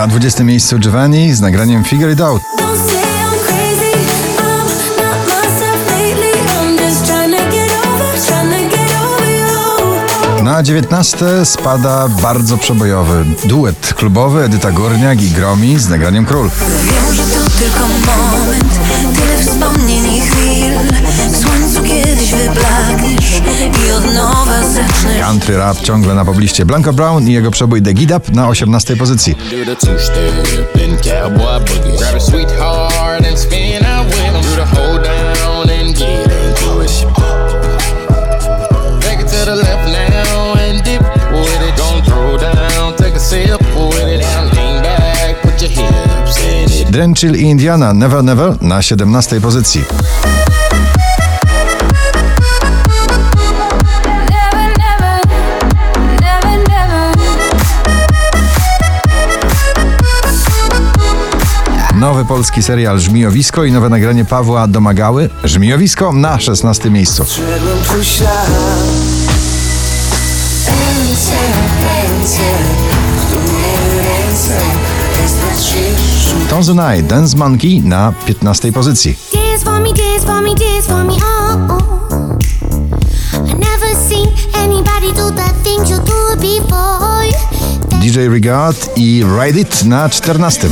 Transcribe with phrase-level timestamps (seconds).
[0.00, 2.42] Na 20 miejscu Giovanni z nagraniem Figure It Out.
[10.42, 16.50] Na 19 spada bardzo przebojowy duet klubowy Edyta Górniak i Gromi z nagraniem Król.
[16.82, 18.69] Wiem, że to tylko moment.
[25.30, 26.66] Country rap ciągle na pobliście.
[26.66, 29.34] Blanco Brown i jego przebój The Gid Up na 18 pozycji.
[29.34, 31.98] Do the two-step and cowboy boogie.
[31.98, 32.80] Grab a
[62.10, 67.24] Nowy polski serial Żmijowisko i nowe nagranie Pawła Domagały Żmijowisko na 16 miejscu.
[74.04, 74.60] Ręce,
[76.50, 79.16] Tones Night Dance Monkey na 15 pozycji.
[88.00, 90.68] DJ Regard i Ride It na 14.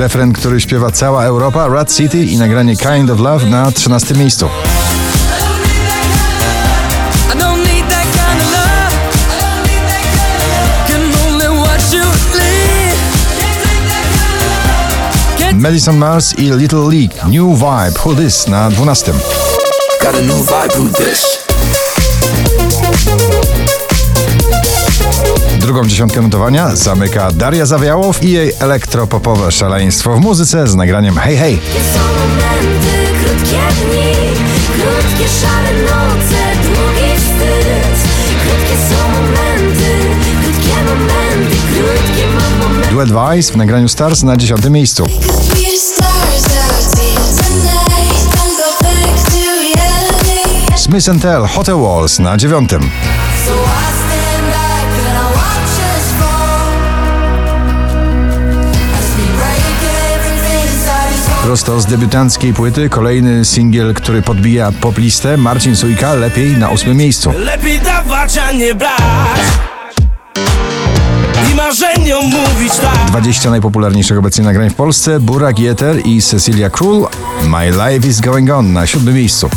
[0.00, 4.48] Refren, który śpiewa cała Europa, Rat City i nagranie Kind of Love na 13 miejscu.
[15.54, 17.14] Madison Mars i Little League.
[17.24, 19.12] New Vibe Who This na 12.
[25.80, 31.36] Drugą dziesiątkę notowania zamyka Daria Zawiałow i jej elektropopowe szaleństwo w muzyce z nagraniem Hey
[31.36, 31.58] Hey.
[31.94, 34.14] Są momenty, krótkie dni,
[34.66, 37.96] krótkie szare noce, długi wstyd.
[38.42, 39.90] Krótkie są momenty,
[40.42, 42.90] krótkie momenty, krótkie mam momenty.
[42.90, 45.06] Duet Vice w nagraniu Stars na 10 miejscu.
[50.76, 52.70] Smith Tell Hotel Walls na 9.
[61.42, 67.32] Prosto z debiutanckiej płyty kolejny singiel, który podbija poplistę Marcin Sujka lepiej na 8 miejscu.
[67.36, 69.40] Lepiej dawać, a nie brać.
[71.52, 73.06] I marzeniom mówić tak.
[73.06, 77.06] 20 najpopularniejszych obecnie nagrań w Polsce Burak Jeter i Cecilia Król
[77.44, 79.50] My Life is Going On na 7 miejscu.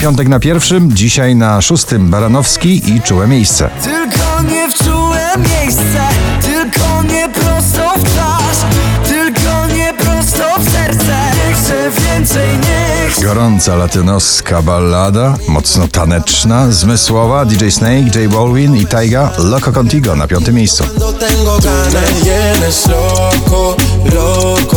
[0.00, 3.70] Piątek na pierwszym, dzisiaj na szóstym Baranowski i Czułe Miejsce.
[3.82, 6.08] Tylko nie w czułe miejsce,
[6.42, 8.74] tylko nie prosto w twarz,
[9.08, 11.16] tylko nie prosto w serce.
[11.48, 13.24] Nie chcę więcej, nie chcę.
[13.24, 20.26] Gorąca latynoska ballada, mocno taneczna, zmysłowa, DJ Snake, J Balvin i Taiga Loco Contigo na
[20.26, 20.84] piątym miejscu.
[21.18, 24.69] Tengo ganas loco, loco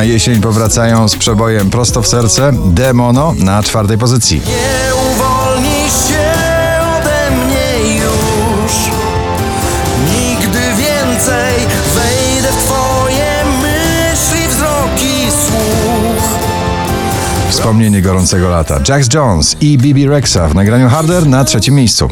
[0.00, 4.40] Na jesień powracają z przebojem prosto w serce Demono na czwartej pozycji.
[4.46, 6.19] Nie uwolnisz się
[17.60, 18.80] Wspomnienie gorącego lata.
[18.88, 22.08] Jax Jones i Bibi Rexa w nagraniu Harder na trzecim miejscu.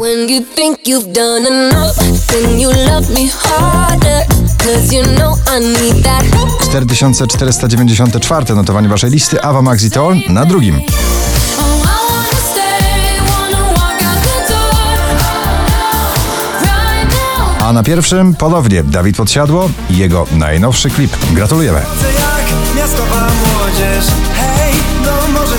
[4.92, 6.24] You know I need that.
[6.70, 10.80] 4494 notowanie waszej listy Ava Maxi Torn na drugim.
[11.58, 11.88] Oh.
[17.68, 21.16] A na pierwszym ponownie Dawid Podsiadło i jego najnowszy klip.
[21.32, 21.80] Gratulujemy.
[22.76, 24.04] Miastowa młodzież.
[24.34, 24.74] Hej,
[25.04, 25.57] no może